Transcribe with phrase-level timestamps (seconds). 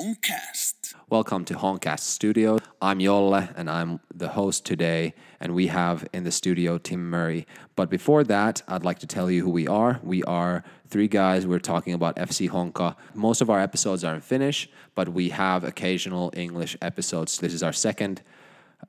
[0.00, 0.94] Honcast.
[1.10, 2.58] Welcome to Honcast Studio.
[2.80, 7.46] I'm Jolle and I'm the host today, and we have in the studio Tim Murray.
[7.76, 10.00] But before that, I'd like to tell you who we are.
[10.02, 11.46] We are three guys.
[11.46, 12.96] We're talking about FC Honka.
[13.12, 17.36] Most of our episodes are in Finnish, but we have occasional English episodes.
[17.36, 18.22] This is our second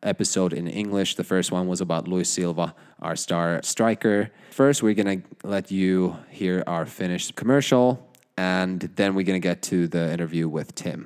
[0.03, 1.15] episode in English.
[1.15, 4.31] The first one was about Luis Silva, our star striker.
[4.51, 8.07] First, we're gonna let you hear our Finnish commercial,
[8.37, 11.05] and then we're gonna get to the interview with Tim.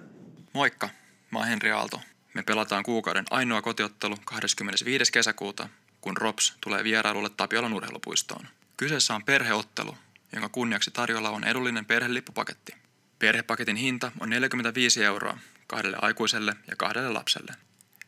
[0.54, 0.90] Moikka,
[1.32, 2.02] mä oon Henri Aalto.
[2.34, 5.12] Me pelataan kuukauden ainoa kotiottelu 25.
[5.12, 5.70] kesäkuuta,
[6.02, 8.48] kun ROPS tulee vierailulle Tapiolan urheilupuistoon.
[8.78, 9.98] Kyseessä on perheottelu,
[10.34, 12.74] jonka kunniaksi tarjolla on edullinen perhelippupaketti.
[13.20, 17.54] Perhepaketin hinta on 45 euroa kahdelle aikuiselle ja kahdelle lapselle.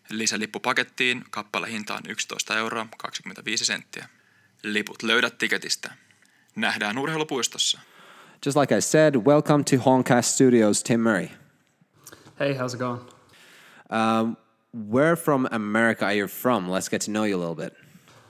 [0.09, 4.09] Lisälippupakettiin kappale hinta on 11 euroa 25 senttiä.
[4.63, 5.93] Liput löydät tiketistä.
[6.55, 7.79] Nähdään urheilupuistossa.
[8.41, 11.31] Just like I said, welcome to Honcast Studios, Tim Murray.
[12.37, 13.01] Hey, how's it going?
[13.89, 14.37] Um,
[14.73, 16.69] where from America are you from?
[16.69, 17.73] Let's get to know you a little bit.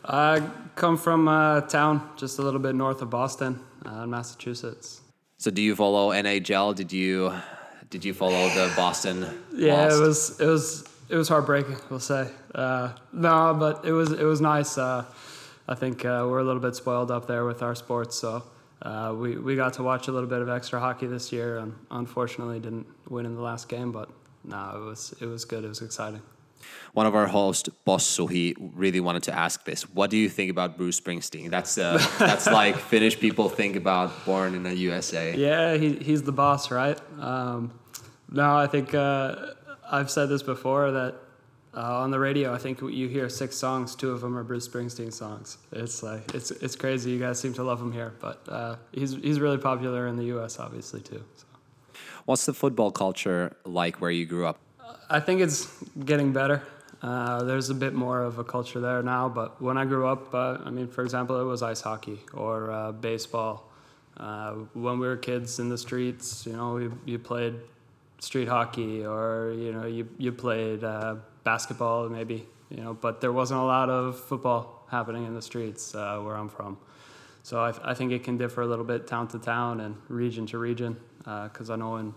[0.05, 0.41] I
[0.75, 5.01] come from a town just a little bit north of Boston, uh, in Massachusetts.
[5.37, 6.73] So, do you follow NHL?
[6.73, 7.33] Did you
[7.89, 9.25] did you follow the Boston?
[9.53, 9.95] Yeah, lost?
[9.95, 11.77] it was it was it was heartbreaking.
[11.89, 14.77] We'll say uh, no, but it was it was nice.
[14.77, 15.03] Uh,
[15.67, 18.43] I think uh, we're a little bit spoiled up there with our sports, so
[18.81, 21.73] uh, we we got to watch a little bit of extra hockey this year, and
[21.91, 23.91] unfortunately didn't win in the last game.
[23.91, 24.09] But
[24.43, 25.63] no, it was it was good.
[25.63, 26.21] It was exciting.
[26.93, 29.83] One of our hosts, Bossu, he really wanted to ask this.
[29.89, 31.49] What do you think about Bruce Springsteen?
[31.49, 35.35] That's uh, that's like Finnish people think about born in the USA.
[35.35, 36.99] Yeah, he, he's the boss, right?
[37.19, 37.73] Um,
[38.29, 39.35] no, I think uh,
[39.89, 41.15] I've said this before that
[41.77, 44.67] uh, on the radio, I think you hear six songs, two of them are Bruce
[44.67, 45.59] Springsteen songs.
[45.71, 47.11] It's like it's it's crazy.
[47.11, 50.25] You guys seem to love him here, but uh, he's he's really popular in the
[50.25, 50.57] U.S.
[50.57, 51.23] obviously too.
[51.35, 51.45] So.
[52.25, 54.57] What's the football culture like where you grew up?
[55.09, 55.71] I think it's
[56.03, 56.63] getting better.
[57.03, 60.33] Uh, there's a bit more of a culture there now, but when I grew up,
[60.33, 63.71] uh, I mean, for example, it was ice hockey or uh, baseball.
[64.17, 67.53] Uh, when we were kids in the streets, you know, you, you played
[68.17, 71.17] street hockey or, you know, you, you played uh,
[71.51, 75.95] basketball maybe, you know, but there wasn't a lot of football happening in the streets
[75.95, 76.77] uh, where I'm from.
[77.43, 80.45] So I, I think it can differ a little bit town to town and region
[80.47, 82.13] to region because I know in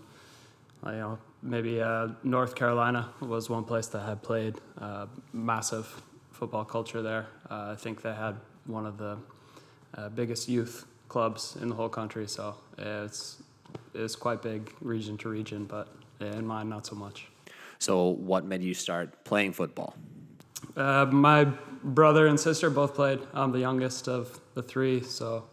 [0.85, 6.65] you know, maybe uh, North Carolina was one place that had played uh, massive football
[6.65, 7.27] culture there.
[7.49, 9.17] Uh, I think they had one of the
[9.95, 13.43] uh, biggest youth clubs in the whole country, so it's
[13.93, 15.87] it's quite big region to region, but
[16.19, 17.30] in mine not so much.
[17.81, 19.95] So, what made you start playing football?
[20.77, 21.45] Uh, my
[21.83, 23.19] brother and sister both played.
[23.33, 25.45] I'm the youngest of the three, so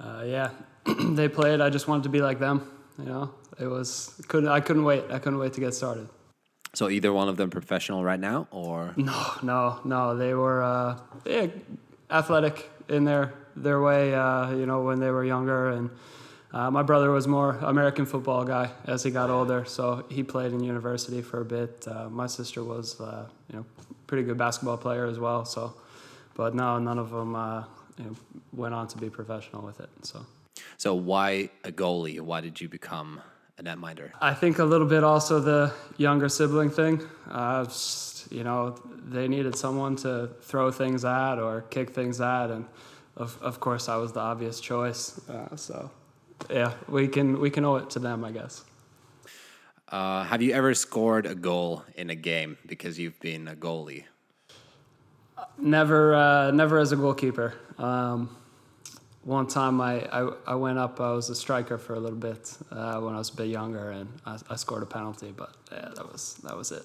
[0.00, 0.50] uh, yeah,
[1.00, 1.60] they played.
[1.60, 2.66] I just wanted to be like them,
[2.98, 5.04] you know it was couldn't I couldn't wait.
[5.10, 6.08] I couldn't wait to get started.
[6.72, 10.16] So either one of them professional right now, or no, no, no.
[10.16, 11.48] They were uh, yeah,
[12.10, 14.14] athletic in their their way.
[14.14, 15.90] Uh, you know, when they were younger, and
[16.52, 19.64] uh, my brother was more American football guy as he got older.
[19.64, 21.86] So he played in university for a bit.
[21.86, 23.64] Uh, my sister was uh, you know
[24.06, 25.44] pretty good basketball player as well.
[25.44, 25.74] So,
[26.34, 27.64] but no, none of them uh,
[27.98, 28.16] you know,
[28.52, 29.90] went on to be professional with it.
[30.02, 30.26] So.
[30.76, 32.20] So why a goalie?
[32.20, 33.20] Why did you become
[33.58, 34.10] a netminder?
[34.20, 37.06] I think a little bit also the younger sibling thing.
[37.30, 42.50] Uh, just, you know, they needed someone to throw things at or kick things at,
[42.50, 42.66] and
[43.16, 45.20] of, of course I was the obvious choice.
[45.28, 45.90] Uh, so,
[46.48, 48.64] yeah, we can we can owe it to them, I guess.
[49.90, 54.04] Uh, have you ever scored a goal in a game because you've been a goalie?
[55.58, 57.54] Never, uh, never as a goalkeeper.
[57.76, 58.36] Um,
[59.24, 62.56] one time I, I, I, went up, I was a striker for a little bit
[62.70, 65.90] uh, when I was a bit younger, and I, I, scored a penalty, but yeah,
[65.94, 66.84] that was that was it.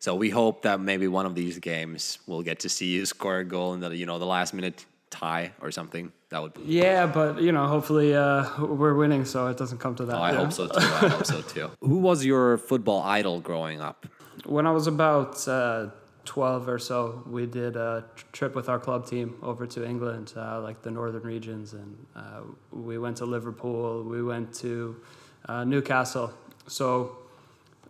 [0.00, 3.38] So we hope that maybe one of these games we'll get to see you score
[3.38, 6.12] a goal in the you know the last minute tie or something.
[6.30, 6.54] That would.
[6.54, 10.16] Be yeah, but you know, hopefully uh, we're winning, so it doesn't come to that.
[10.16, 10.78] Oh, I hope so too.
[10.78, 11.70] I hope so too.
[11.80, 14.06] Who was your football idol growing up?
[14.44, 15.46] When I was about.
[15.46, 15.90] Uh,
[16.24, 20.60] 12 or so, we did a trip with our club team over to England, uh,
[20.60, 25.00] like the northern regions, and uh, we went to Liverpool, we went to
[25.48, 26.34] uh, Newcastle.
[26.66, 27.16] So,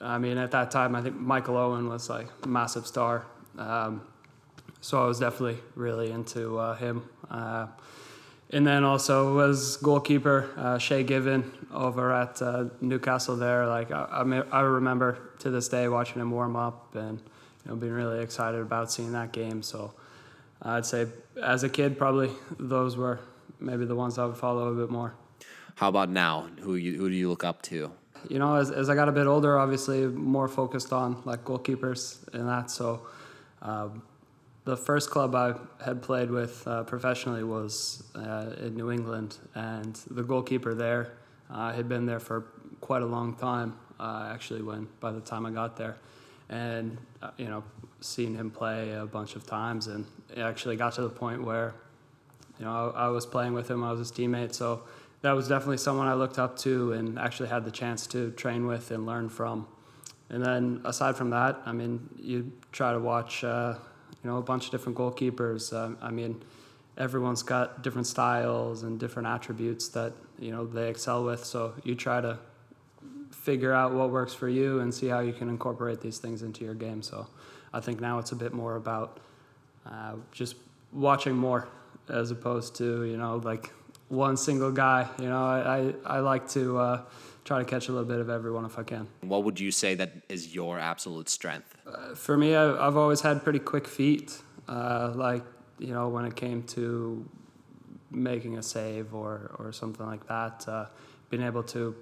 [0.00, 3.26] I mean, at that time, I think Michael Owen was like a massive star.
[3.58, 4.02] Um,
[4.80, 7.08] so I was definitely really into uh, him.
[7.30, 7.66] Uh,
[8.50, 12.40] and then also was goalkeeper uh, Shay Given over at
[12.80, 13.66] Newcastle there.
[13.66, 17.76] Like I, I, I remember to this day watching him warm up and you know,
[17.76, 19.62] been really excited about seeing that game.
[19.62, 19.92] So
[20.62, 21.06] I'd say
[21.42, 23.20] as a kid, probably those were
[23.60, 25.14] maybe the ones I would follow a bit more.
[25.74, 26.48] How about now?
[26.60, 27.92] Who you, who do you look up to?
[28.28, 32.26] You know, as, as I got a bit older, obviously more focused on like goalkeepers
[32.34, 32.70] and that.
[32.70, 33.06] So
[33.62, 34.02] um,
[34.68, 39.94] the first club I had played with uh, professionally was uh, in New England, and
[40.10, 41.12] the goalkeeper there
[41.50, 42.44] uh, had been there for
[42.82, 43.78] quite a long time.
[43.98, 45.96] Uh, actually, when by the time I got there,
[46.50, 47.64] and uh, you know,
[48.02, 50.04] seen him play a bunch of times, and
[50.36, 51.72] it actually got to the point where,
[52.58, 53.82] you know, I, I was playing with him.
[53.82, 54.82] I was his teammate, so
[55.22, 58.66] that was definitely someone I looked up to and actually had the chance to train
[58.66, 59.66] with and learn from.
[60.28, 63.76] And then aside from that, I mean, you try to watch, uh,
[64.22, 65.72] you know, a bunch of different goalkeepers.
[65.72, 66.42] Uh, I mean,
[66.96, 71.44] everyone's got different styles and different attributes that you know they excel with.
[71.44, 72.38] So you try to
[73.30, 76.64] figure out what works for you and see how you can incorporate these things into
[76.64, 77.02] your game.
[77.02, 77.26] So
[77.72, 79.20] I think now it's a bit more about
[79.86, 80.56] uh, just
[80.92, 81.68] watching more
[82.08, 83.72] as opposed to you know like
[84.08, 85.08] one single guy.
[85.18, 86.78] You know, I I, I like to.
[86.78, 87.02] Uh,
[87.48, 89.08] try to catch a little bit of everyone if I can.
[89.22, 91.74] What would you say that is your absolute strength?
[91.88, 94.38] Uh, for me, I, have always had pretty quick feet.
[94.68, 95.44] Uh, like
[95.78, 97.26] you know, when it came to
[98.10, 100.86] making a save or or something like that, uh,
[101.30, 101.94] being able to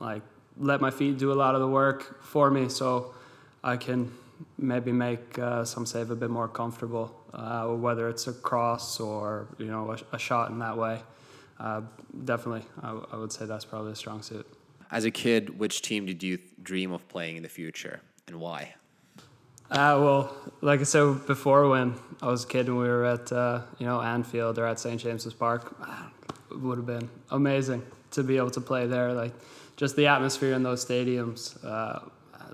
[0.00, 0.22] like
[0.58, 3.14] let my feet do a lot of the work for me, so
[3.62, 4.12] I can
[4.58, 9.48] maybe make uh, some save a bit more comfortable, uh, whether it's a cross or
[9.58, 11.00] you know a, a shot in that way.
[11.58, 11.82] Uh,
[12.24, 14.46] definitely, I, I would say that's probably a strong suit.
[14.90, 18.74] As a kid, which team did you dream of playing in the future and why?
[19.70, 23.32] Uh, well, like I said before, when I was a kid and we were at
[23.32, 25.74] uh, you know Anfield or at St James's Park,
[26.50, 27.82] it would have been amazing
[28.12, 29.12] to be able to play there.
[29.12, 29.32] Like
[29.76, 32.00] just the atmosphere in those stadiums, uh,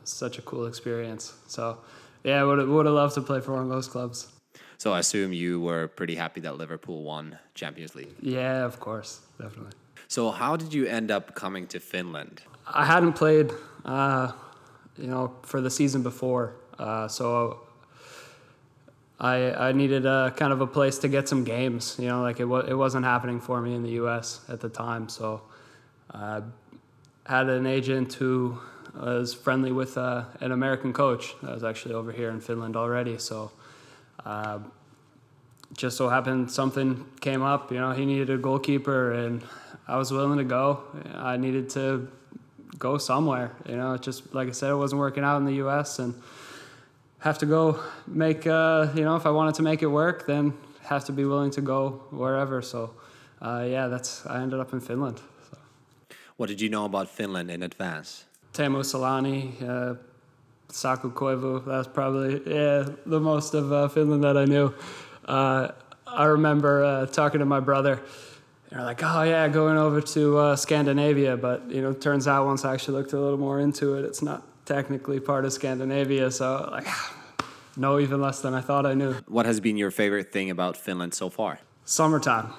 [0.04, 1.34] such a cool experience.
[1.46, 1.78] So
[2.24, 4.28] yeah, would would have loved to play for one of those clubs.
[4.78, 8.14] So I assume you were pretty happy that Liverpool won Champions League.
[8.20, 9.72] Yeah, of course, definitely.
[10.08, 12.42] So how did you end up coming to Finland?
[12.66, 13.52] I hadn't played,
[13.84, 14.32] uh,
[14.98, 17.61] you know, for the season before, uh, so
[19.20, 21.96] I I needed a kind of a place to get some games.
[21.99, 24.40] You know, like it was it wasn't happening for me in the U.S.
[24.49, 25.43] at the time, so
[26.12, 26.43] I
[27.26, 28.58] had an agent who
[28.94, 33.17] was friendly with uh, an American coach that was actually over here in Finland already.
[33.19, 33.52] So
[34.26, 34.58] uh,
[35.76, 37.70] just so happened something came up.
[37.70, 39.43] You know, he needed a goalkeeper, and
[39.87, 40.82] I was willing to go.
[41.14, 42.08] I needed to
[42.79, 43.52] go somewhere.
[43.69, 45.99] You know, just like I said, it wasn't working out in the U.S.
[45.99, 46.14] and
[47.22, 48.46] have to go make.
[48.46, 50.52] Uh, you know, if I wanted to make it work, then
[50.82, 52.62] have to be willing to go wherever.
[52.62, 52.90] So,
[53.40, 54.26] uh, yeah, that's.
[54.26, 55.20] I ended up in Finland.
[55.50, 55.56] So.
[56.36, 58.24] What did you know about Finland in advance?
[58.52, 59.94] Teemu Selanne, uh,
[60.69, 61.64] Saku Koivu.
[61.64, 64.74] That's probably yeah the most of uh, Finland that I knew.
[65.24, 65.69] Uh,
[66.06, 68.02] I remember uh, talking to my brother
[68.72, 72.64] they're like, oh yeah, going over to uh, Scandinavia, but you know, turns out once
[72.64, 76.30] I actually looked a little more into it, it's not technically part of Scandinavia.
[76.30, 76.86] So like,
[77.76, 79.14] no, even less than I thought I knew.
[79.26, 81.58] What has been your favorite thing about Finland so far?
[81.84, 82.52] Summertime,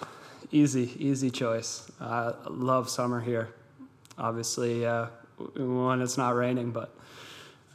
[0.52, 1.90] easy, easy choice.
[2.00, 3.50] I love summer here.
[4.18, 5.08] Obviously, uh,
[5.56, 6.96] when it's not raining, but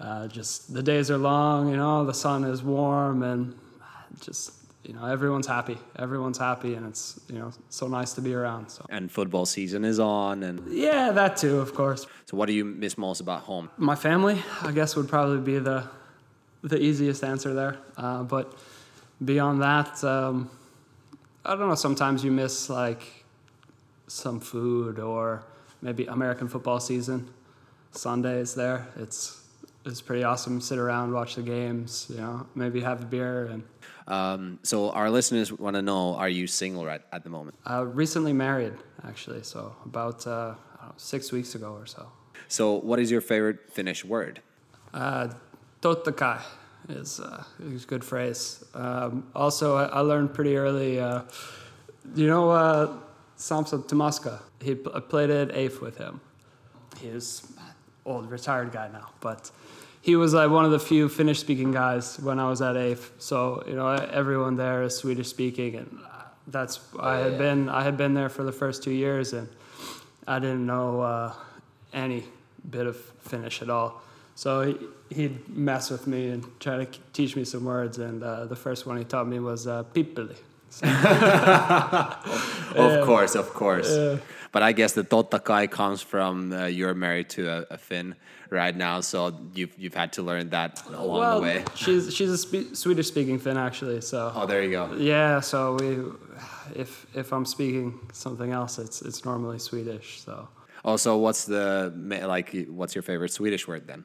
[0.01, 1.71] uh, just the days are long.
[1.71, 3.55] You know, the sun is warm, and
[4.21, 4.53] just
[4.89, 5.77] you know everyone's happy.
[5.97, 8.87] Everyone's happy and it's you know so nice to be around so.
[8.89, 12.07] And football season is on and yeah that too of course.
[12.25, 13.71] So what do you miss most about home?
[13.77, 15.85] My family i guess would probably be the
[16.63, 17.77] the easiest answer there.
[17.99, 18.59] Uh, but
[19.25, 20.51] beyond that um,
[21.45, 23.03] i don't know sometimes you miss like
[24.07, 25.43] some food or
[25.83, 27.29] maybe american football season.
[27.91, 28.87] Sundays there.
[28.97, 29.43] It's
[29.89, 33.63] it's pretty awesome sit around watch the games you know maybe have a beer and
[34.07, 37.57] um, so our listeners want to know: Are you single at, at the moment?
[37.69, 38.73] Uh, recently married,
[39.07, 39.43] actually.
[39.43, 40.55] So about uh,
[40.89, 42.11] know, six weeks ago or so.
[42.49, 44.41] So, what is your favorite Finnish word?
[44.95, 45.29] Uh,
[45.81, 46.41] totta kai
[46.89, 48.65] is, uh, is a good phrase.
[48.75, 50.99] Um, also, I, I, learned pretty early.
[50.99, 51.23] Uh,
[52.15, 52.97] you know, uh,
[53.37, 54.41] Samson Tomaska.
[54.63, 56.21] He pl- played at AIF with him.
[56.99, 57.47] He's
[58.07, 59.51] old, retired guy now, but
[60.09, 63.11] he was like one of the few Finnish speaking guys when I was at AIF.
[63.19, 65.99] So you know everyone there is Swedish speaking, and
[66.47, 67.45] that's I had yeah.
[67.45, 69.47] been I had been there for the first two years, and
[70.27, 71.35] I didn't know uh,
[71.93, 72.25] any
[72.71, 72.97] bit of
[73.31, 74.01] Finnish at all.
[74.35, 74.75] So he,
[75.15, 78.87] he'd mess with me and try to teach me some words, and uh, the first
[78.87, 80.39] one he taught me was uh, pippeli.
[82.77, 83.91] Of course, of course.
[84.53, 88.15] But I guess the totta kai comes from uh, you're married to a, a, Finn
[88.51, 91.65] right now, so you've you've had to learn that along well, the way.
[91.75, 94.33] She's she's a spe- Swedish speaking Finn actually, so.
[94.35, 94.95] Oh, there you go.
[94.97, 100.21] Yeah, so we, if if I'm speaking something else, it's it's normally Swedish.
[100.21, 100.49] So.
[100.85, 101.93] Also, what's the
[102.27, 102.67] like?
[102.69, 104.05] What's your favorite Swedish word then?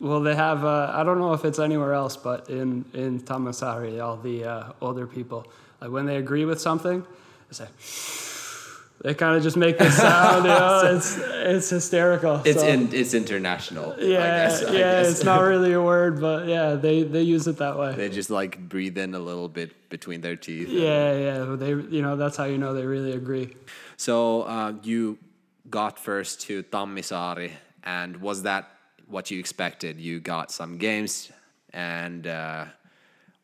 [0.00, 0.64] Well, they have.
[0.64, 4.72] Uh, I don't know if it's anywhere else, but in in Tammisaari, all the uh,
[4.80, 5.46] older people,
[5.80, 7.04] like when they agree with something,
[7.48, 7.68] they say.
[9.02, 10.44] They kind of just make this sound.
[10.44, 12.42] you know, it's it's hysterical.
[12.44, 13.94] It's so- in, it's international.
[13.98, 15.00] I Yeah, guess, yeah.
[15.00, 17.94] It's not really a word, but yeah, they they use it that way.
[17.94, 20.68] They just like breathe in a little bit between their teeth.
[20.68, 21.56] Yeah, yeah.
[21.56, 23.56] They, you know, that's how you know they really agree.
[23.96, 25.16] So uh, you
[25.70, 27.52] got first to Tammisaari,
[27.82, 28.68] and was that
[29.10, 30.00] what you expected?
[30.00, 31.30] You got some games,
[31.72, 32.66] and uh,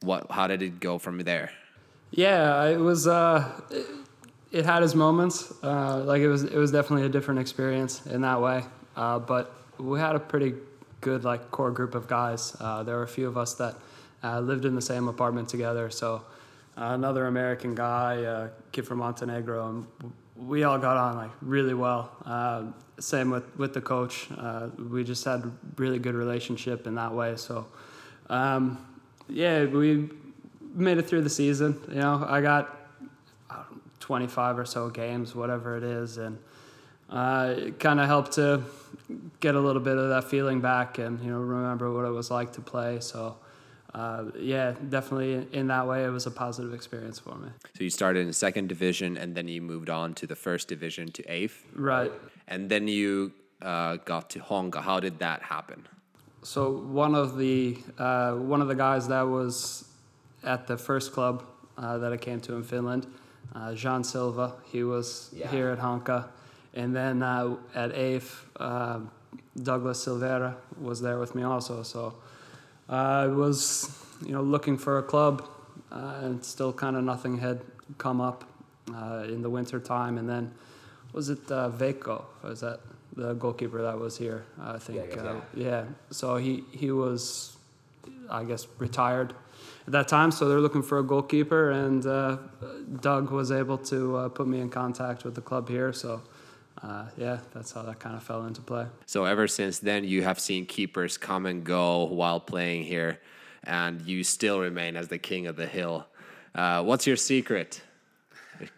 [0.00, 0.30] what?
[0.30, 1.50] How did it go from there?
[2.10, 3.06] Yeah, it was.
[3.06, 3.86] Uh, it,
[4.52, 5.52] it had its moments.
[5.62, 8.64] Uh, like it was, it was definitely a different experience in that way.
[8.96, 10.54] Uh, but we had a pretty
[11.00, 12.56] good like core group of guys.
[12.60, 13.74] Uh, there were a few of us that
[14.22, 15.90] uh, lived in the same apartment together.
[15.90, 16.22] So
[16.76, 22.10] another American guy, kid from Montenegro, and we all got on like really well.
[22.24, 22.64] Uh,
[22.98, 24.28] same with with the coach.
[24.36, 27.36] Uh, we just had really good relationship in that way.
[27.36, 27.66] So
[28.28, 28.84] um,
[29.28, 30.10] yeah, we
[30.74, 31.80] made it through the season.
[31.88, 32.76] You know, I got
[33.50, 33.64] I know,
[34.00, 36.38] 25 or so games, whatever it is, and
[37.10, 38.62] uh, it kind of helped to
[39.40, 42.30] get a little bit of that feeling back and you know remember what it was
[42.30, 43.00] like to play.
[43.00, 43.36] So.
[43.96, 47.48] Uh, yeah, definitely in that way, it was a positive experience for me.
[47.76, 51.10] So you started in second division, and then you moved on to the first division
[51.12, 52.12] to eighth, Right.
[52.46, 54.82] and then you uh, got to Honka.
[54.82, 55.86] How did that happen?
[56.42, 59.88] So one of the uh, one of the guys that was
[60.44, 61.42] at the first club
[61.78, 63.06] uh, that I came to in Finland,
[63.54, 65.48] uh, Jean Silva, he was Yeah.
[65.50, 66.28] here at Honka,
[66.74, 69.00] and then uh, at AIF, uh,
[69.62, 71.82] Douglas Silvera was there with me also.
[71.82, 72.14] So
[72.88, 73.90] I was
[74.24, 75.48] you know looking for a club,
[75.90, 77.60] uh, and still kind of nothing had
[77.98, 78.44] come up
[78.94, 80.52] uh, in the winter time, and then
[81.12, 82.24] was it uh, Veikko?
[82.42, 82.80] Was that
[83.16, 84.44] the goalkeeper that was here?
[84.60, 85.14] I think.
[85.14, 85.64] Yeah, uh, yeah.
[85.66, 85.84] yeah.
[86.10, 87.56] So he he was,
[88.30, 89.34] I guess, retired
[89.86, 90.30] at that time.
[90.30, 92.38] So they're looking for a goalkeeper, and uh,
[93.00, 95.92] Doug was able to uh, put me in contact with the club here.
[95.92, 96.22] So.
[96.82, 98.86] Uh, yeah, that's how that kind of fell into play.
[99.06, 103.18] So ever since then, you have seen keepers come and go while playing here,
[103.64, 106.06] and you still remain as the king of the hill.
[106.54, 107.82] Uh, what's your secret?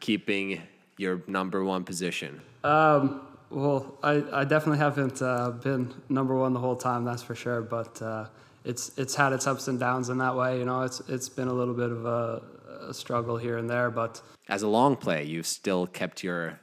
[0.01, 0.63] Keeping
[0.97, 2.41] your number one position.
[2.65, 7.35] Um, well, I, I definitely haven't uh, been number one the whole time, that's for
[7.35, 7.63] sure.
[7.63, 8.27] But uh,
[8.65, 10.59] it's it's had its ups and downs in that way.
[10.59, 12.43] You know, it's it's been a little bit of a,
[12.89, 16.59] a struggle here and there, but As a long play, you've still kept your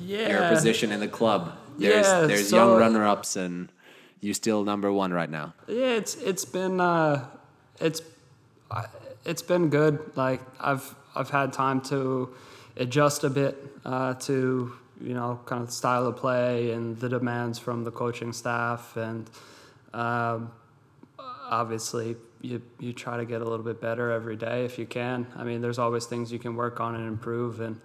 [0.00, 1.52] yeah, your position in the club.
[1.78, 3.70] There's Yeah, there's so- young runner ups, and
[4.20, 5.54] you're still number one right now.
[5.66, 7.26] Yeah, it's it's been uh,
[7.80, 8.00] it's
[9.24, 9.98] it's been good.
[10.16, 12.34] Like I've I've had time to
[12.76, 17.58] adjust a bit uh, to you know kind of style of play and the demands
[17.58, 19.28] from the coaching staff, and
[19.92, 20.50] um,
[21.18, 25.26] obviously you you try to get a little bit better every day if you can.
[25.36, 27.80] I mean, there's always things you can work on and improve, and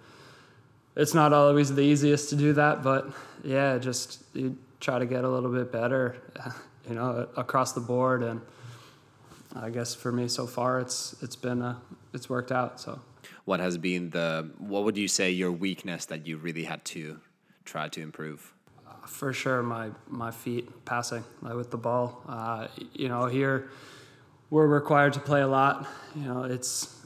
[0.96, 3.10] it's not always the easiest to do that, but
[3.44, 6.16] yeah, just you try to get a little bit better,
[6.88, 8.22] you know, across the board.
[8.22, 8.40] And
[9.54, 11.80] I guess for me so far, it's it's been a,
[12.12, 12.80] it's worked out.
[12.80, 13.00] So
[13.44, 17.20] What has been the what would you say your weakness that you really had to
[17.64, 18.52] try to improve?
[19.06, 22.22] for sure, my my feet passing like with the ball.
[22.28, 23.70] Uh, you know, here
[24.50, 25.86] we're required to play a lot.
[26.14, 26.96] You know, it's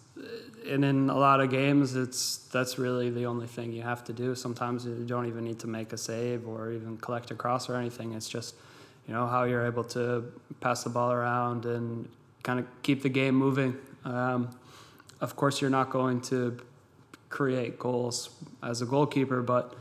[0.66, 4.12] and in a lot of games, it's that's really the only thing you have to
[4.12, 4.34] do.
[4.34, 7.76] Sometimes you don't even need to make a save or even collect a cross or
[7.76, 8.12] anything.
[8.12, 8.54] It's just
[9.06, 10.24] you know how you're able to
[10.60, 12.08] pass the ball around and
[12.42, 13.76] kind of keep the game moving.
[14.04, 14.56] Um,
[15.20, 16.58] of course, you're not going to
[17.28, 18.30] create goals
[18.62, 19.74] as a goalkeeper, but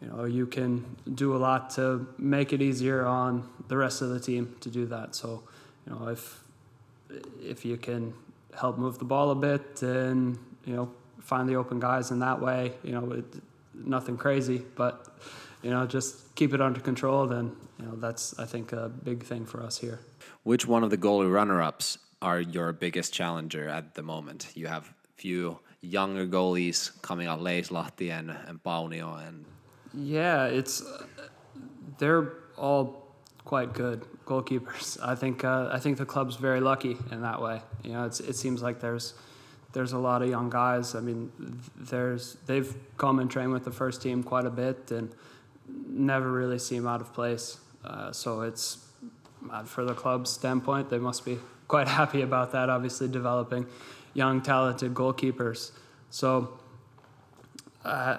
[0.00, 0.84] you know you can
[1.14, 4.86] do a lot to make it easier on the rest of the team to do
[4.86, 5.14] that.
[5.14, 5.42] So
[5.86, 6.42] you know if
[7.42, 8.14] if you can
[8.54, 10.90] help move the ball a bit and you know
[11.20, 13.24] find the open guys in that way, you know it,
[13.74, 15.06] nothing crazy, but
[15.62, 17.26] you know just keep it under control.
[17.26, 20.00] Then you know that's I think a big thing for us here.
[20.42, 24.48] Which one of the goalie runner-ups are your biggest challenger at the moment?
[24.54, 29.44] You have a few younger goalies coming out, Leislahti and, and Paunio, and
[29.94, 31.04] Yeah, it's uh,
[31.98, 33.09] they're all
[33.50, 34.96] quite good goalkeepers.
[35.12, 37.60] I think uh, I think the club's very lucky in that way.
[37.82, 39.14] You know, it's, it seems like there's
[39.72, 40.94] there's a lot of young guys.
[40.94, 41.32] I mean,
[41.76, 45.12] there's they've come and trained with the first team quite a bit and
[45.88, 47.58] never really seem out of place.
[47.84, 48.86] Uh, so it's
[49.50, 51.36] uh, for the club's standpoint, they must be
[51.68, 52.70] quite happy about that.
[52.70, 53.66] Obviously, developing
[54.14, 55.72] young, talented goalkeepers.
[56.10, 56.60] So
[57.84, 58.18] uh,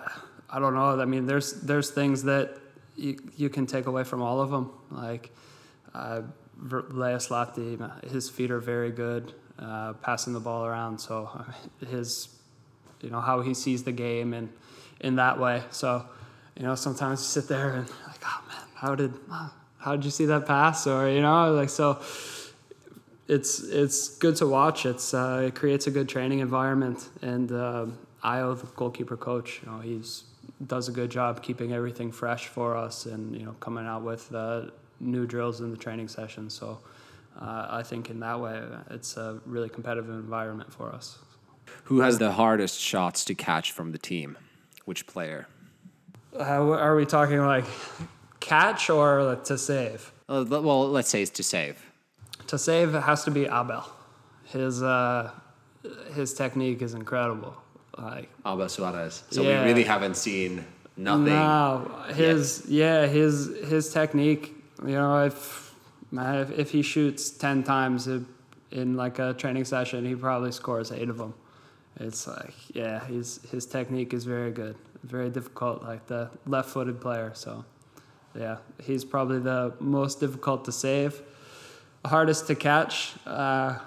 [0.49, 0.99] I don't know.
[0.99, 2.60] I mean, there's there's things that
[3.01, 4.71] you, you can take away from all of them.
[4.91, 5.31] Like
[5.93, 6.21] uh,
[6.63, 10.99] Leias Lahti, his feet are very good, uh, passing the ball around.
[10.99, 11.29] So
[11.89, 12.29] his,
[13.01, 14.49] you know, how he sees the game and
[14.99, 15.63] in that way.
[15.71, 16.05] So,
[16.55, 19.13] you know, sometimes you sit there and like, oh man, how did
[19.79, 20.85] how did you see that pass?
[20.85, 22.01] Or you know, like so.
[23.27, 24.85] It's it's good to watch.
[24.85, 27.85] It's uh, it creates a good training environment, and uh,
[28.23, 30.25] Io, the goalkeeper coach, you know, he's
[30.67, 34.33] does a good job keeping everything fresh for us, and you know, coming out with
[34.33, 34.65] uh,
[34.99, 36.49] new drills in the training session.
[36.49, 36.79] So
[37.39, 41.17] uh, I think in that way, it's a really competitive environment for us.
[41.85, 44.37] Who has the hardest shots to catch from the team?
[44.85, 45.47] Which player?
[46.37, 47.65] Uh, are we talking like
[48.39, 50.11] catch or to save?
[50.29, 51.83] Uh, well, let's say it's to save.
[52.47, 53.85] To save has to be Abel.
[54.45, 55.31] His uh,
[56.13, 57.60] his technique is incredible.
[57.97, 59.23] Like Abel Suarez.
[59.31, 59.63] So yeah.
[59.63, 60.65] we really haven't seen
[60.97, 61.25] nothing.
[61.25, 63.05] No, his yet.
[63.05, 64.55] yeah his his technique.
[64.85, 65.73] You know, if
[66.11, 68.07] if, if he shoots ten times
[68.71, 71.33] in like a training session, he probably scores eight of them.
[71.99, 74.75] It's like yeah, his his technique is very good.
[75.03, 77.31] Very difficult, like the left-footed player.
[77.33, 77.65] So
[78.35, 81.21] yeah, he's probably the most difficult to save,
[82.05, 83.13] hardest to catch.
[83.25, 83.79] Uh,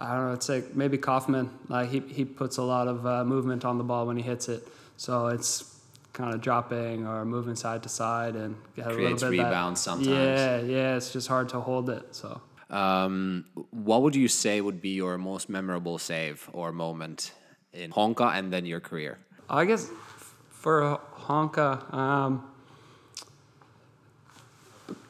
[0.00, 0.32] I don't know.
[0.32, 1.50] It's like maybe Kaufman.
[1.68, 4.48] Like he he puts a lot of uh, movement on the ball when he hits
[4.48, 4.66] it,
[4.96, 5.78] so it's
[6.14, 9.80] kind of dropping or moving side to side and get a creates little bit rebounds
[9.80, 10.08] sometimes.
[10.08, 10.96] Yeah, yeah.
[10.96, 12.14] It's just hard to hold it.
[12.14, 12.40] So.
[12.70, 17.32] Um, what would you say would be your most memorable save or moment
[17.72, 19.18] in Honka and then your career?
[19.48, 19.90] I guess
[20.48, 22.48] for Honka, um,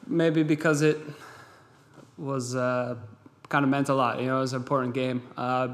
[0.05, 0.97] maybe because it
[2.17, 2.55] was.
[2.55, 2.95] Uh,
[3.51, 4.19] kind of meant a lot.
[4.19, 5.21] You know, it was an important game.
[5.35, 5.67] Uh,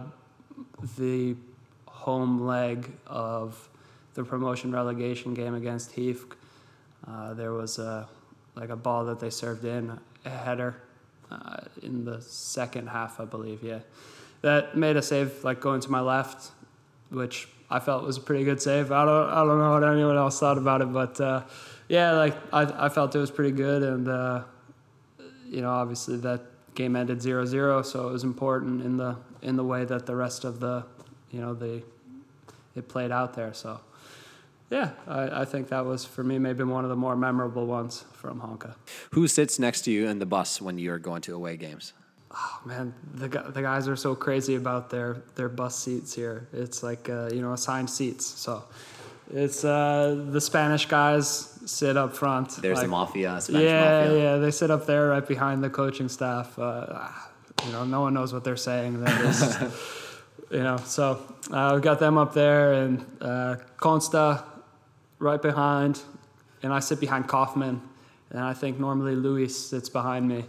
[0.98, 1.36] the
[1.86, 3.69] home leg of
[4.15, 6.25] the promotion relegation game against Heath,
[7.07, 8.10] uh, there was a
[8.55, 10.75] like a ball that they served in, a header,
[11.29, 13.61] uh, in the second half, I believe.
[13.61, 13.79] Yeah,
[14.42, 16.51] that made a save like going to my left,
[17.11, 18.92] which I felt was a pretty good save.
[18.92, 21.44] I don't I don't know what anyone else thought about it, but uh,
[21.87, 24.44] yeah, like I I felt it was pretty good, and uh,
[25.46, 26.42] you know obviously that
[26.77, 30.46] game ended 0-0, so it was important in the in the way that the rest
[30.46, 30.85] of the
[31.31, 31.81] you know the
[32.75, 33.53] it played out there.
[33.53, 33.81] So
[34.70, 38.05] yeah, I, I think that was for me maybe one of the more memorable ones
[38.13, 38.75] from Honka.
[39.11, 41.94] Who sits next to you in the bus when you're going to away games?
[42.31, 46.48] Oh man, the the guys are so crazy about their their bus seats here.
[46.53, 48.25] It's like uh, you know assigned seats.
[48.25, 48.63] So
[49.33, 52.50] it's uh, the Spanish guys sit up front.
[52.62, 54.18] There's like, the mafia, Spanish yeah, mafia.
[54.18, 56.58] Yeah, They sit up there right behind the coaching staff.
[56.58, 57.10] Uh,
[57.66, 59.03] you know, no one knows what they're saying.
[59.03, 59.62] They're just,
[60.51, 64.44] you know, so uh, we've got them up there and uh, Consta
[65.20, 66.01] right behind,
[66.64, 67.82] and I sit behind Kaufman,
[68.30, 70.46] and I think normally Luis sits behind me.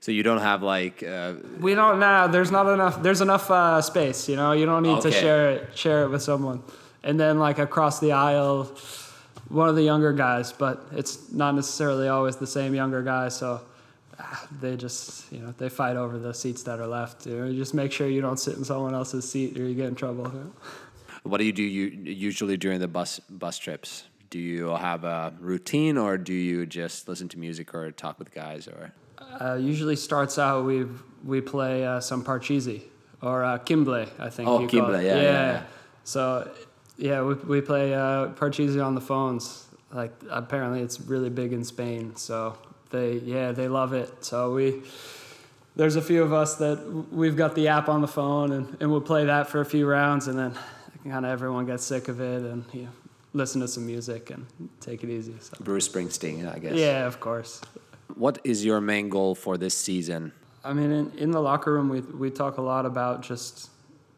[0.00, 2.26] So you don't have like uh, we don't now.
[2.26, 3.00] Nah, there's not enough.
[3.00, 4.28] There's enough uh, space.
[4.28, 5.10] You know, you don't need okay.
[5.10, 5.78] to share it.
[5.78, 6.64] Share it with someone.
[7.04, 8.76] And then like across the aisle,
[9.52, 13.28] one of the younger guys, but it's not necessarily always the same younger guy.
[13.28, 13.60] So
[14.18, 17.26] ah, they just, you know, they fight over the seats that are left.
[17.26, 19.88] You know, just make sure you don't sit in someone else's seat or you get
[19.88, 20.32] in trouble.
[21.24, 24.04] What do you do you, usually during the bus bus trips?
[24.30, 28.34] Do you have a routine or do you just listen to music or talk with
[28.34, 28.92] guys or?
[29.40, 30.84] Uh, usually starts out we
[31.24, 32.82] we play uh, some Parcheesi
[33.22, 34.48] or uh, Kimble, I think.
[34.48, 35.62] Oh, Kimble, yeah, yeah, yeah, yeah.
[36.02, 36.50] So
[37.02, 39.66] yeah, we, we play uh, Parcheesi on the phones.
[39.92, 42.56] Like apparently it's really big in Spain, so
[42.90, 44.24] they yeah they love it.
[44.24, 44.82] So we
[45.74, 48.90] there's a few of us that we've got the app on the phone and, and
[48.90, 50.54] we'll play that for a few rounds and then
[51.02, 52.90] kind of everyone gets sick of it and you know,
[53.32, 54.46] listen to some music and
[54.80, 55.34] take it easy.
[55.40, 55.56] So.
[55.60, 56.74] Bruce Springsteen, I guess.
[56.74, 57.62] Yeah, of course.
[58.14, 60.32] What is your main goal for this season?
[60.62, 63.70] I mean, in, in the locker room, we, we talk a lot about just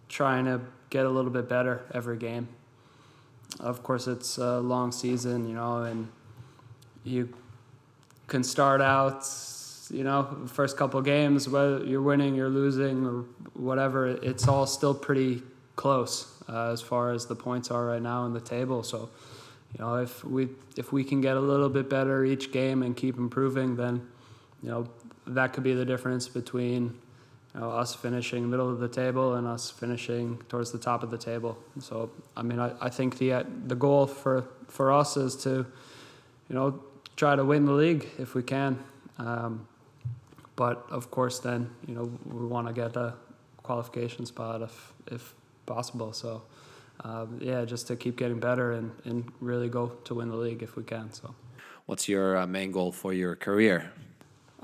[0.08, 2.48] trying to get a little bit better every game
[3.60, 6.08] of course, it's a long season, you know, and
[7.04, 7.28] you
[8.26, 9.26] can start out,
[9.90, 14.94] you know, first couple games, whether you're winning, you're losing, or whatever, it's all still
[14.94, 15.42] pretty
[15.76, 18.82] close uh, as far as the points are right now in the table.
[18.82, 19.10] So,
[19.76, 22.96] you know, if we if we can get a little bit better each game and
[22.96, 24.06] keep improving, then,
[24.62, 24.88] you know,
[25.26, 26.96] that could be the difference between
[27.60, 31.18] know, us finishing middle of the table and us finishing towards the top of the
[31.18, 31.56] table.
[31.78, 35.66] So, I mean, I, I think the uh, the goal for for us is to,
[36.48, 36.82] you know,
[37.16, 38.82] try to win the league if we can.
[39.18, 39.68] Um,
[40.56, 43.14] but of course, then you know we want to get a
[43.62, 45.34] qualification spot if if
[45.66, 46.12] possible.
[46.12, 46.42] So,
[47.04, 50.62] um, yeah, just to keep getting better and, and really go to win the league
[50.62, 51.12] if we can.
[51.12, 51.34] So.
[51.86, 53.92] What's your uh, main goal for your career?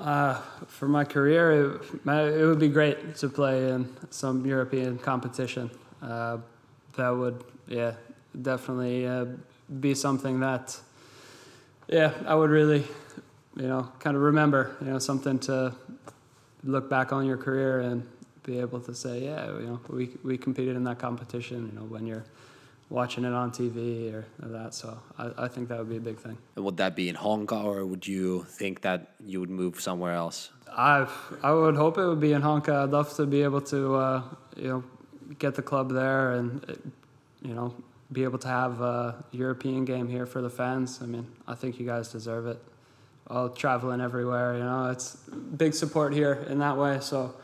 [0.01, 5.71] Uh, for my career, it, it, would be great to play in some European competition.
[6.03, 6.39] Uh,
[6.97, 7.93] that would, yeah,
[8.41, 9.27] definitely uh,
[9.79, 10.81] be something that,
[11.87, 12.87] yeah, I would really,
[13.57, 14.75] you know, kind of remember.
[14.81, 15.75] You know, something to
[16.65, 18.07] look back on your career and
[18.43, 21.71] be able to say, yeah, you know, we we competed in that competition.
[21.71, 22.25] You know, when you're
[22.91, 24.75] watching it on TV or, that.
[24.75, 26.37] So I, I think that would be a big thing.
[26.57, 30.15] And would that be in Honka or would you think that you would move somewhere
[30.15, 30.51] else?
[30.71, 31.09] I
[31.43, 32.85] I would hope it would be in Honka.
[32.85, 34.23] I'd love to be able to uh,
[34.57, 34.85] you know
[35.39, 36.93] get the club there and
[37.43, 37.75] you know
[38.13, 41.01] be able to have a European game here for the fans.
[41.03, 42.59] I mean, I think you guys deserve it.
[43.29, 45.15] All traveling everywhere, you know, it's
[45.57, 46.99] big support here in that way.
[47.01, 47.37] So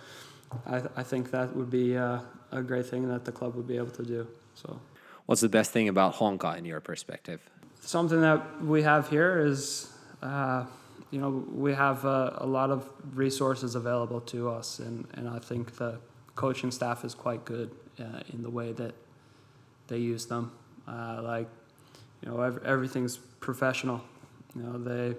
[0.67, 2.19] I, I think that would be uh,
[2.51, 4.27] a great thing that the club would be able to do.
[4.57, 4.81] So.
[5.27, 7.41] What's the best thing about Honka in your perspective?
[7.81, 10.65] Something that we have here is, uh,
[11.11, 15.39] you know, we have uh, a lot of resources available to us, and, and I
[15.39, 15.99] think the
[16.35, 18.95] coaching staff is quite good uh, in the way that
[19.89, 20.53] they use them.
[20.87, 21.49] Uh, like,
[22.23, 24.01] you know, every, everything's professional.
[24.55, 25.17] You know, they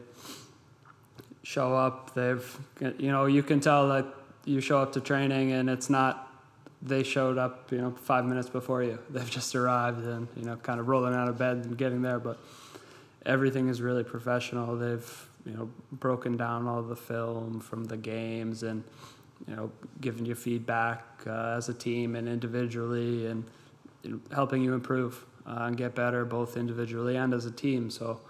[1.44, 2.14] show up.
[2.14, 2.60] They've,
[2.98, 4.06] you know, you can tell that
[4.46, 6.27] you show up to training and it's not
[6.82, 9.00] they showed up, you know, five minutes before you.
[9.10, 12.20] They've just arrived and, you know, kind of rolling out of bed and getting there.
[12.20, 12.40] But
[13.26, 14.76] everything is really professional.
[14.78, 18.84] They've, you know, broken down all the film from the games and,
[19.48, 23.44] you know, giving you feedback uh, as a team and individually and
[24.04, 27.90] you know, helping you improve uh, and get better both individually and as a team.
[27.90, 28.22] So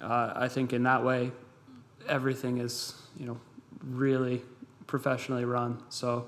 [0.00, 1.32] uh, I think in that way,
[2.08, 3.38] everything is, you know,
[3.84, 4.42] really
[4.86, 5.82] professionally run.
[5.88, 6.26] So,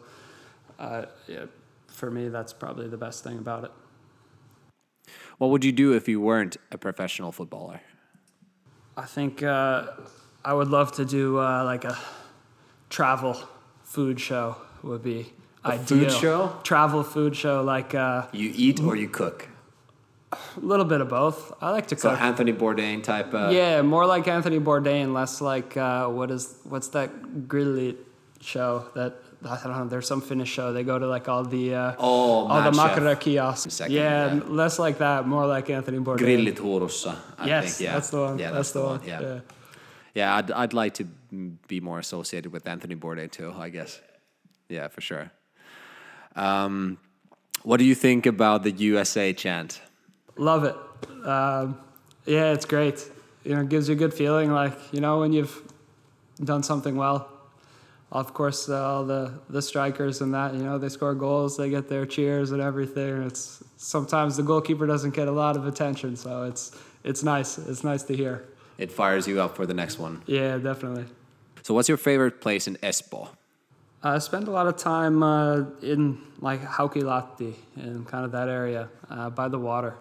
[0.78, 1.46] uh, yeah,
[1.88, 3.72] for me, that's probably the best thing about it.
[5.38, 7.80] What would you do if you weren't a professional footballer?
[8.96, 9.88] I think uh,
[10.44, 11.98] I would love to do uh, like a
[12.90, 13.37] travel
[13.82, 14.56] food show.
[14.82, 15.32] Would be
[15.64, 15.87] a ideal.
[15.87, 16.56] food show.
[16.62, 19.48] Travel food show, like uh, you eat or you cook.
[20.32, 21.52] A little bit of both.
[21.60, 22.18] I like to so cook.
[22.18, 23.32] So Anthony Bourdain type.
[23.32, 23.52] Of...
[23.52, 27.96] Yeah, more like Anthony Bourdain, less like uh, what is what's that grillit
[28.40, 29.87] show that I don't know.
[29.88, 30.72] There's some Finnish show.
[30.72, 33.74] They go to like all the uh, oh, all the makkara kiosks.
[33.74, 35.26] Second, yeah, yeah, less like that.
[35.26, 36.18] More like Anthony Bourdain.
[36.18, 37.16] Grillit Huurussa.
[37.44, 37.92] yes, think, yeah.
[37.94, 38.38] that's the one.
[38.38, 38.98] Yeah, that's, that's the, the, one.
[39.00, 39.09] one.
[39.09, 39.20] Yeah.
[39.20, 39.40] yeah,
[40.14, 40.37] yeah.
[40.37, 41.04] I'd I'd like to
[41.68, 43.52] be more associated with Anthony Bourdain too.
[43.57, 44.00] I guess.
[44.68, 45.30] Yeah, for sure.
[46.37, 46.98] Um,
[47.62, 49.80] what do you think about the USA chant?
[50.37, 50.76] Love it.
[51.26, 51.78] Um,
[52.24, 53.07] yeah, it's great.
[53.44, 55.61] You know, it gives you a good feeling, like you know when you've
[56.42, 57.28] done something well
[58.14, 61.68] of course, uh, all the, the strikers and that, you know, they score goals, they
[61.68, 63.24] get their cheers and everything.
[63.24, 66.70] It's sometimes the goalkeeper doesn't get a lot of attention, so it's
[67.03, 67.59] it's nice.
[67.59, 68.44] It's nice to hear.
[68.79, 70.22] It fires you up for the next one.
[70.27, 71.05] Yeah, definitely.
[71.62, 73.29] So, what's your favorite place in Espoo?
[74.03, 78.88] I spend a lot of time uh, in like Haukilahti in kind of that area
[79.11, 79.94] uh, by the water,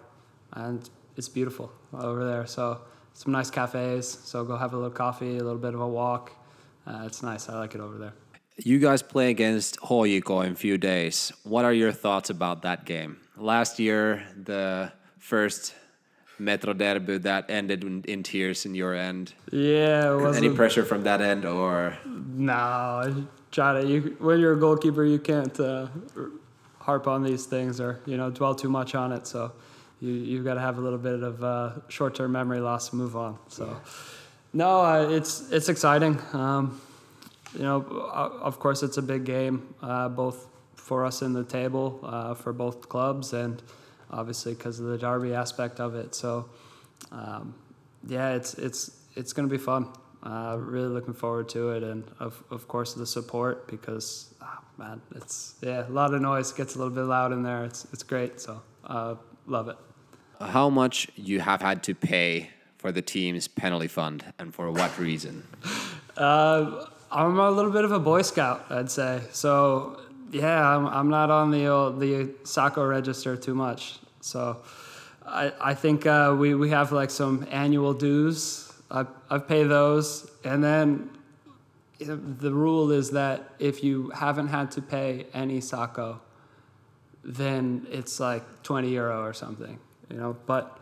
[0.52, 2.46] and it's beautiful over there.
[2.46, 2.80] So
[3.12, 4.06] some nice cafes.
[4.24, 6.32] So go have a little coffee, a little bit of a walk
[6.86, 7.48] uh, it's nice.
[7.48, 8.12] I like it over there.
[8.56, 11.32] You guys play against HJK in a few days.
[11.42, 13.16] What are your thoughts about that game?
[13.36, 15.74] Last year, the first
[16.38, 19.34] Metro Derby that ended in, in tears in your end.
[19.50, 21.96] Yeah, was any pressure from that end or?
[22.04, 23.86] No, try to.
[23.86, 25.88] You, when you're a goalkeeper, you can't uh,
[26.78, 29.26] harp on these things or you know dwell too much on it.
[29.26, 29.52] So
[30.00, 33.16] you you've got to have a little bit of uh, short-term memory loss to move
[33.16, 33.38] on.
[33.48, 33.66] So.
[33.66, 33.90] Yeah.
[34.54, 36.20] No, uh, it's it's exciting.
[36.32, 36.80] Um,
[37.54, 41.98] you know, of course, it's a big game, uh, both for us in the table,
[42.04, 43.60] uh, for both clubs, and
[44.10, 46.14] obviously because of the derby aspect of it.
[46.14, 46.48] So,
[47.10, 47.56] um,
[48.06, 49.88] yeah, it's it's it's going to be fun.
[50.22, 55.02] Uh, really looking forward to it, and of of course the support because oh, man,
[55.16, 57.64] it's yeah a lot of noise gets a little bit loud in there.
[57.64, 59.16] It's it's great, so uh,
[59.48, 59.76] love it.
[60.40, 62.50] How much you have had to pay
[62.84, 65.42] for the team's penalty fund and for what reason?
[66.18, 69.22] Uh, I'm a little bit of a Boy Scout, I'd say.
[69.32, 69.98] So
[70.30, 74.00] yeah, I'm, I'm not on the old, the sakko register too much.
[74.20, 74.58] So
[75.24, 78.70] I, I think uh, we, we have like some annual dues.
[78.90, 80.30] I, I pay those.
[80.44, 81.08] And then
[81.98, 86.20] the rule is that if you haven't had to pay any sakko,
[87.24, 89.78] then it's like 20 euro or something,
[90.10, 90.36] you know.
[90.44, 90.80] But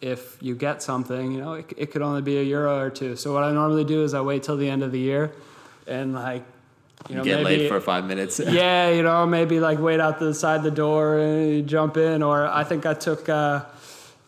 [0.00, 3.16] if you get something, you know, it, it could only be a euro or two.
[3.16, 5.32] So what I normally do is I wait till the end of the year
[5.86, 6.44] and like
[7.08, 8.40] you know, Get maybe, late for five minutes.
[8.46, 12.22] yeah, you know, maybe like wait out the side the door and jump in.
[12.22, 13.64] Or I think I took uh,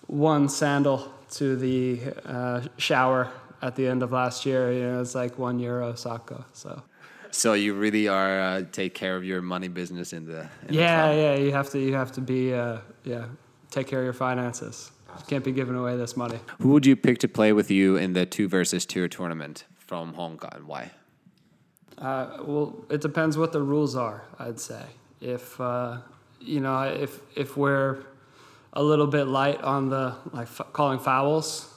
[0.09, 3.31] one sandal to the uh, shower
[3.63, 4.73] at the end of last year.
[4.73, 6.45] You know, it's like one euro soccer.
[6.53, 6.83] So
[7.31, 10.49] so you really are uh, take care of your money business in the.
[10.69, 11.17] In yeah, club.
[11.17, 13.27] yeah, you have to you have to be uh, yeah
[13.71, 14.91] take care of your finances.
[15.29, 16.39] Can't be giving away this money.
[16.61, 20.15] Who would you pick to play with you in the two versus two tournament from
[20.15, 20.91] Honka and why?
[21.99, 24.23] Uh, well, it depends what the rules are.
[24.39, 24.83] I'd say
[25.21, 25.99] if uh,
[26.41, 27.99] you know if if we're
[28.73, 31.73] a little bit light on the like f- calling fouls,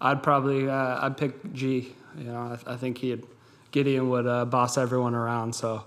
[0.00, 1.94] I'd probably uh, I'd pick G.
[2.18, 3.24] You know, I, I think he'd
[3.70, 5.54] Gideon would uh, boss everyone around.
[5.54, 5.84] So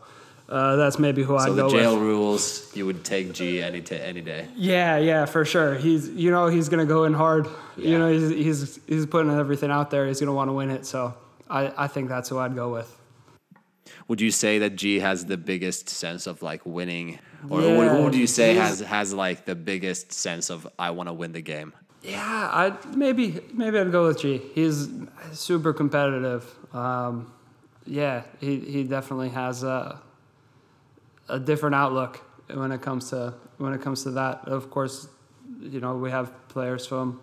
[0.50, 1.72] uh, that's maybe who So I'd go with.
[1.72, 4.48] So the jail rules, you would take G any t- any day.
[4.56, 5.76] Yeah, yeah, for sure.
[5.76, 7.48] He's you know he's gonna go in hard.
[7.78, 7.90] Yeah.
[7.90, 10.06] You know he's he's he's putting everything out there.
[10.08, 10.86] He's gonna want to win it.
[10.86, 11.14] So
[11.50, 12.94] I I think that's who I'd go with.
[14.08, 18.04] Would you say that G has the biggest sense of like winning, or Yeah, what
[18.04, 21.42] would you say has has like the biggest sense of I want to win the
[21.42, 21.74] game?
[22.02, 24.42] Yeah, I maybe maybe I'd go with G.
[24.54, 24.90] He's
[25.32, 26.44] super competitive.
[26.76, 27.32] Um,
[27.86, 30.02] yeah, he he definitely has a
[31.30, 32.22] a different outlook
[32.54, 34.48] when it comes to when it comes to that.
[34.48, 35.08] Of course,
[35.60, 37.22] you know we have players from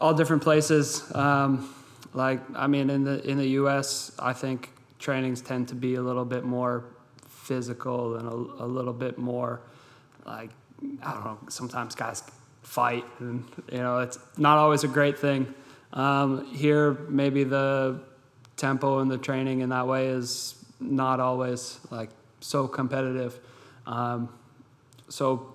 [0.00, 1.04] all different places.
[1.14, 1.74] Um,
[2.14, 6.02] like I mean, in the in the U.S., I think trainings tend to be a
[6.02, 6.84] little bit more
[7.26, 9.60] physical and a, a little bit more
[10.26, 10.50] like
[11.02, 11.38] I don't know.
[11.48, 12.22] Sometimes guys
[12.62, 15.52] fight, and you know it's not always a great thing.
[15.92, 18.00] Um, here, maybe the
[18.56, 22.10] tempo and the training in that way is not always like
[22.40, 23.38] so competitive.
[23.86, 24.28] Um,
[25.08, 25.54] so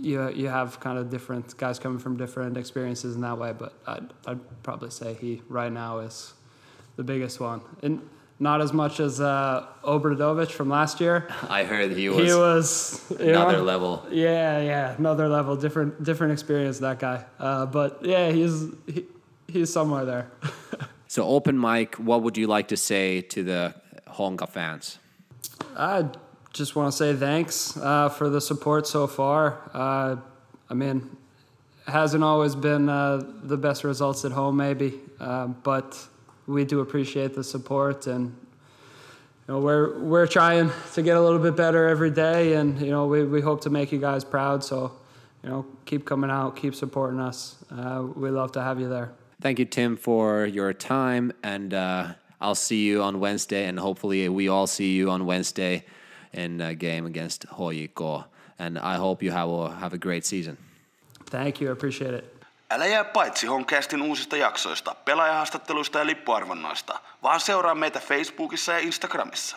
[0.00, 3.52] you you have kind of different guys coming from different experiences in that way.
[3.52, 6.34] But I'd, I'd probably say he right now is
[6.96, 8.08] the biggest one, and
[8.38, 11.26] not as much as uh, Obradovic from last year.
[11.48, 14.06] I heard he was, He was another know, level.
[14.10, 16.78] yeah, yeah, another level, different, different experience.
[16.80, 19.04] That guy, uh, but yeah, he's he,
[19.48, 20.30] he's somewhere there.
[21.08, 23.74] So open mic, what would you like to say to the
[24.08, 24.98] Honka fans?
[25.76, 26.08] I
[26.54, 29.60] just want to say thanks uh, for the support so far.
[29.74, 30.16] Uh,
[30.70, 31.16] I mean,
[31.86, 35.98] hasn't always been uh, the best results at home, maybe, uh, but
[36.46, 41.38] we do appreciate the support, and you know we're we're trying to get a little
[41.38, 44.64] bit better every day, and you know we, we hope to make you guys proud.
[44.64, 44.92] So,
[45.42, 47.56] you know, keep coming out, keep supporting us.
[47.70, 49.12] Uh, we love to have you there.
[49.42, 54.28] Thank you, Tim, for your time, and uh, I'll see you on Wednesday, and hopefully
[54.28, 55.84] we all see you on Wednesday
[56.32, 58.24] in a game against HJK.
[58.58, 60.56] And I hope you have a, have a great season.
[61.30, 62.36] Thank you, I appreciate it.
[62.70, 69.56] Älä jää paitsi Honcastin uusista jaksoista, pelaajahaastatteluista ja lippuarvonnoista, vaan seuraa meitä Facebookissa ja Instagramissa.